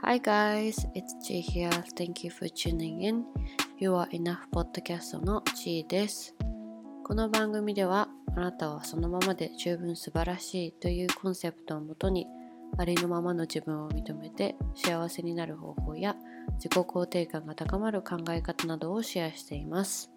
[0.00, 1.70] Hi guys, it's G here.
[1.96, 3.24] Thank you for tuning in.
[3.78, 6.36] You are enough podcast の Chi です。
[7.02, 12.28] この番組ではあなたはそのままで十分素晴らしいというコンセプトをもとに
[12.76, 16.14] ありのままの自分を認めて幸せになる方法や
[16.54, 20.12] 自己肯定感が高まる考え方などをシェアしています。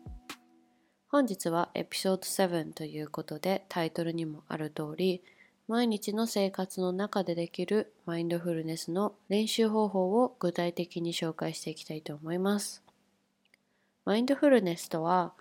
[1.08, 5.24] 本日はエピソード7ということでタイトルにもある通り
[5.68, 12.84] 毎日の生活の中でできるマインドフルネスの練習方法を具体的に紹介していきたいと思います。
[14.04, 15.34] マインドフルネスとは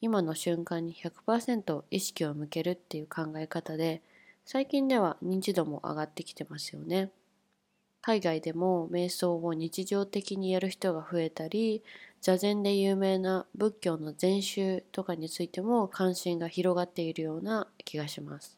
[0.00, 4.02] 今の瞬間に100%意識を向けるっていう考え方で
[4.44, 7.10] 最近では認知度も上がってきてますよね。
[8.00, 11.82] 海外でも瞑想を日常的にやる人が増えたり
[12.20, 18.55] 座禅で有名な仏教の禅宗とかについても関心が広がっているような気がします。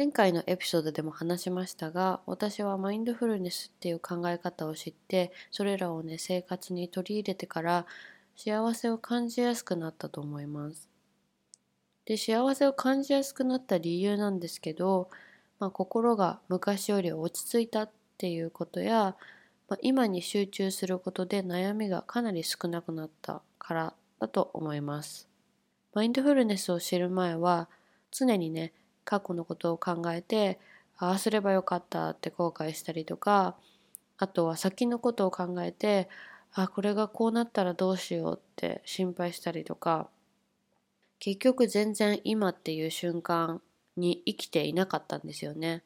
[0.00, 7.84] 前回のエピソードでも話しましたが私はマインドフルネスっていう考え方を知ってそれらをね生活に取り入れてから
[8.34, 10.88] 幸せを感じやすくなったと思います。
[12.06, 15.10] で幸せを感じやすくなった理由なんですけど、
[15.58, 19.16] まあ、心が昔より落ち着いたっていうことや、
[19.68, 25.28] まあ、今に集中することで悩みがかなり少なくなったからだと思います。
[25.92, 27.68] マインドフルネスを知る前は
[28.10, 28.72] 常にね
[29.04, 30.58] 過去のことを考えて
[30.98, 33.56] ああすればよかったって後悔したりとか
[34.18, 36.08] あとは先のことを考えて
[36.52, 40.08] あこれがこうなったらどうしようって心配したりとか
[41.18, 43.60] 結局全然今っていう瞬間
[43.96, 45.82] に生きていなかったんですよね。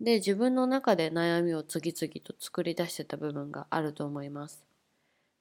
[0.00, 4.67] で自分の中で悩みを次々と作り出してた部分があると思います。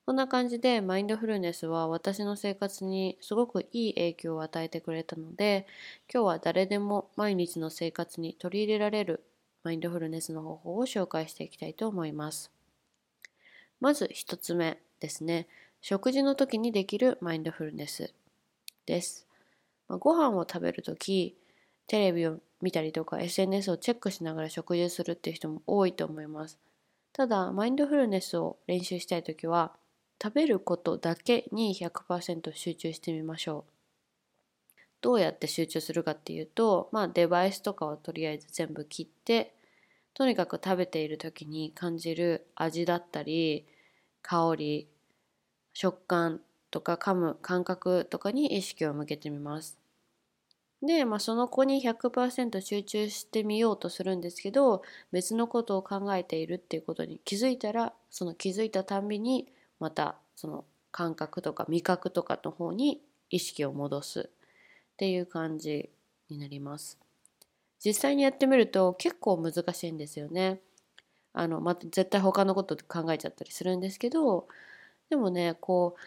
[0.08, 5.68] こんな感じでマインドフルネスは私の生活にすごくいい影響を与えてくれたので
[6.10, 9.22] 今日は誰でも毎日の生活に取り入れられる
[9.66, 12.54] マインドフルネスの方法を紹介していきたいと思います。
[13.82, 15.46] まず一つ目ですね。
[15.82, 18.14] 食事の時にできるマインドフルネス
[18.86, 19.28] です。
[19.90, 21.36] まご飯を食べる時
[21.86, 26.58] テレビを見たりとか SNS をチェックしながら食事するっていう人も多いと思います。
[27.12, 29.74] ただマインドフルネスを練習したい時は
[30.22, 33.72] 食べることだけに100%集中してみましょう。
[35.02, 39.54] どうやって集中するかっていうと、まあデバイスとかをとりあえず全部切って、
[40.14, 43.68] とにかく食べている時に感じる味だったり、
[44.24, 44.88] 香り、
[45.74, 46.42] 食感
[46.72, 49.78] とか噛む感覚とかに意識を向けてみます。
[50.82, 65.90] で、まあ、その子に100%集中してみようとするんですけど別のことを考えているっていうことに気づいたらその気づいたたんびにまたその感覚とか味覚とかの方に意識を戻すっていう感じ
[66.30, 66.98] になります。
[67.84, 70.60] 実際にやってみると結構難しいんですよね。
[71.34, 74.48] あのまた絶対他のこと考えちゃったりするんですけど
[75.10, 76.02] でもねこう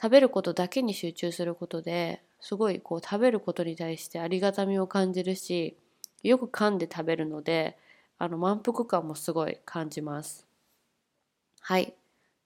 [0.00, 5.76] 食べることだけに集中することですごいこう食べることに対してありがたみを感じるし
[6.22, 7.76] よく噛んで食べるので
[8.18, 10.46] あの満腹感もすごい感じます。
[11.60, 11.94] はい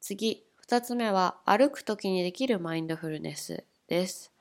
[0.01, 4.33] 次2つ目は歩く時にできるマインドフルネスです。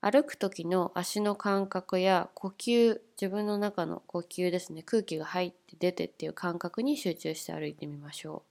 [0.00, 8.44] 歩く時の足の感覚や呼吸自分の中の呼吸ですね空気が入って出てっていう感覚に集中して歩いてみましょ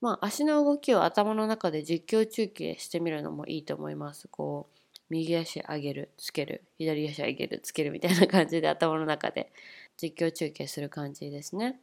[0.00, 0.04] う。
[0.04, 4.26] まあ足の動きを頭の中で実況中継してみるのもいいと思います。
[4.26, 9.52] こう右足上げるつける左足上げるつけるみたいな感じで頭の中で
[9.96, 11.78] 実況中継する感じですね。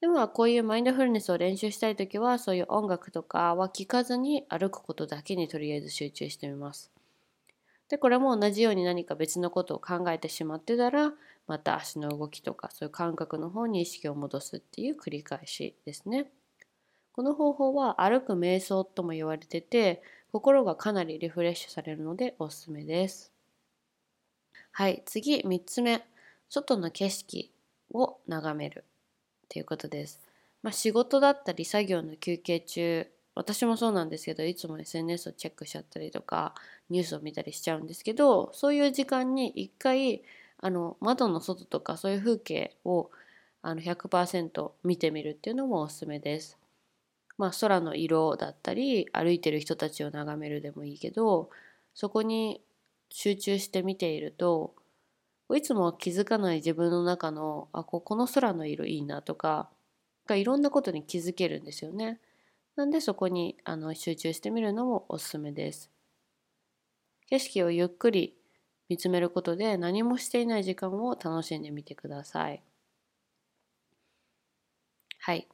[0.00, 6.90] でもこういうマインドフルネスを練習したい時はそういう音楽とかは聞かずに歩くことだけにとりあえず集中してみます。
[7.88, 11.12] でこれも同じように何か別のことを考えてしまってたら
[11.46, 16.30] また足の動きとかそういう感覚の方に意識を戻すっていう繰り返しですね。
[17.12, 20.02] この方法は歩く瞑想とも言われてて
[20.32, 23.32] 心がかなりリフレッシュされるのでおすすめです。
[24.72, 26.04] はい次3つ目
[26.50, 27.50] 外の景色
[27.92, 28.84] を眺める
[29.46, 30.20] っていうことです。
[30.62, 33.06] まあ、仕事だったり作業の休憩中
[33.36, 36.54] 私もそうなんですけどいつも SNS をチェックしちゃったりとか
[36.90, 40.22] ニュースを見たりしちゃうんですけどそういう時間に一回
[40.58, 43.10] あの窓の外とかそういう風景を
[43.62, 46.58] あの100%見てみるっていうのもおすすめです。
[47.36, 51.50] まあ、空の色だったり歩いてる人たちを眺めるでもいいけど
[51.94, 52.62] そこに
[53.10, 54.74] 集中して見ていると
[55.54, 59.70] いつも気づかない自分の中のあここの空の色いいなとか
[60.30, 62.20] いろんなことに気づけるんですよね。
[62.76, 65.90] なんでそこにあの集中してみるのもおすすめです。
[67.28, 68.36] 景色をゆっくり
[68.88, 72.64] 見つめることで何もしていない時間を楽しんでみてください。
[75.18, 75.46] はい。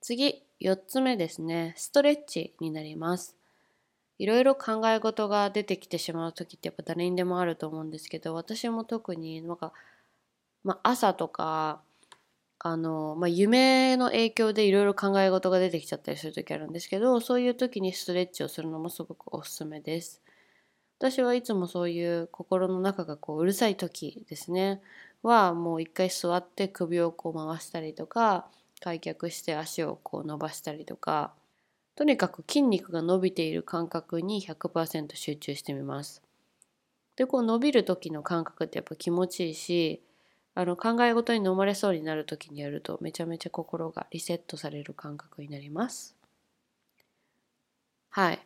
[0.00, 1.74] 次、4つ目ですね。
[1.76, 3.35] ストレッチになります。
[4.18, 9.72] いろいろ考え事が出てきてしまう時ってやっぱ誰にでもあると思うんですけど、私も特になんか、
[10.64, 11.80] まあ、朝とか、
[12.58, 20.22] あの、まあ、夢の影響でいろいろ考え事が出てきちゃったりする時あるんですけど、そういう時にストレッチをするのもすごくおすすめです。
[20.98, 24.80] 私はいつもそういう心の中がこううるさい時ですね
[25.22, 28.46] はもう一回座って首をこう回したりとか
[28.80, 31.32] 開脚して足をこう伸ばしたりとか
[31.96, 36.22] とにかく筋肉が伸びている感覚に100%集中してみます。
[37.16, 40.02] でこう伸びる時の感覚ってやっぱ気持ちいいし
[40.54, 46.14] あの考え事に飲まれそうになる時にやるとめちゃめちゃ心がリセットされる感覚になります。
[48.10, 48.38] はい。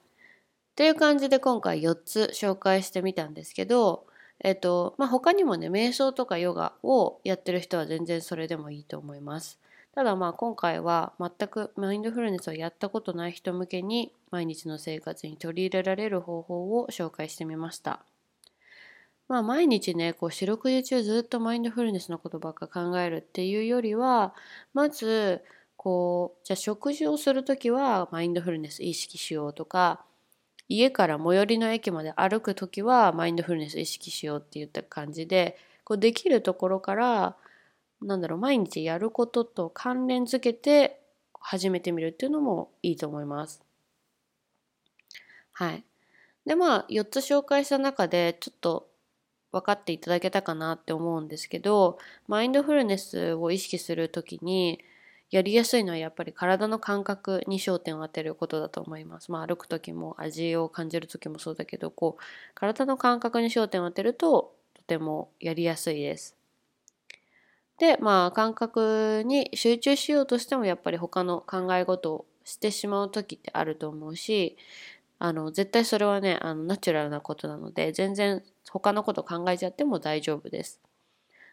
[0.76, 4.06] という感じで今回4つ紹介してみたんですけど、
[4.40, 9.58] えっと、まあ、他にもね、瞑想とかヨガをやってる人は全然それでもいいと思います。
[9.94, 18.00] ただまあ今回は全くマインドフルネスをやったことない人向けに毎日の生活に取り入れられる方法を紹介してみました。
[19.28, 24.34] まあ毎日ね、こう四六時中ずっとマインドフルネスのことばっか考えるっていうよりは、
[24.74, 25.42] まず
[25.76, 30.04] こう、じゃあ食事をするときはマインドフルネス意識しようとか、
[30.68, 37.36] 家から最寄りの駅まで歩くときはマインドフルネス意識しようって言った感じで、こうできるところから
[38.02, 41.00] なんだろう、毎日やることと関連づけて
[41.40, 43.62] 始めてみるっていうのもいいと思います。
[45.52, 45.84] はい。
[46.46, 48.90] で、まあ、4つ紹介した中で、ちょっと
[49.52, 51.98] 分かっていただけたかなって思うんですけど、
[52.28, 54.82] マインドフルネスを意識するときに、
[55.30, 59.30] やりやすいのはやっぱり体の感覚に焦点を当てることだと思います。
[59.30, 62.22] まあ歩く時も味を感じる時もそうだけど、こう
[62.54, 66.39] 体の感覚に焦点を当てるととてもやりやすいです。
[67.80, 74.58] で、まあ感覚に集中しようとしてもやっぱり他の考え事をしてしまう時ってあると思うし、
[75.18, 80.78] あの絶対それはね、あのナチュラルなことなので全然他のこと考えちゃっても大丈夫です。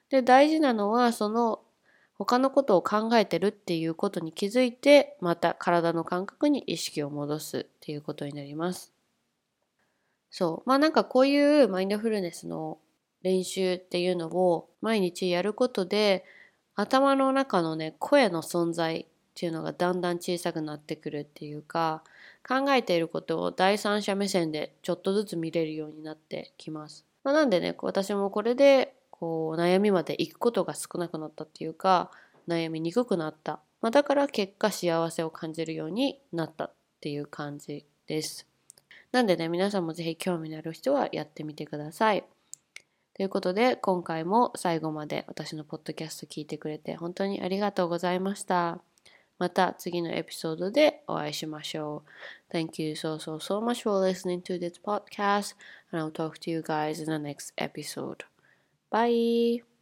[0.10, 1.62] で、大事なのはその
[2.18, 8.92] 他のことを考えてるっていうことに気づいてまた体の感覚に意識を戻すっていうことになります。
[10.30, 10.70] そう。
[10.70, 12.80] まあなんかこういうマインドフルネスの
[13.28, 16.24] 練習っていうのを毎日やることで
[16.76, 22.04] 頭の中のね声の存在っていうのがだんだん小さくなってくるっていうか
[22.48, 27.06] 考えていることを第三者目線でちょっとずつ見れるようになってきます。
[27.26, 32.12] まあ、なんでね私もこれでこう悩みまで行くことが少なくなったっていうか
[32.48, 38.48] 悩みにくくなった、まあ、だから結果幸せを感じるようになったっていう感じです。
[39.12, 42.24] なんでね皆さんも是非興味のある人はやってみてください。
[43.18, 48.80] ということで、今回も最後まで私のポッドキャスト聞いてくれて本当にありがとうございました。
[49.40, 52.04] また次のエピソードでお会いしましょ
[52.52, 52.56] う。
[52.56, 55.56] Thank you so, so, so much for listening to this podcast,
[55.92, 58.26] and I'll talk to you guys in the next episode.
[58.92, 59.77] Bye!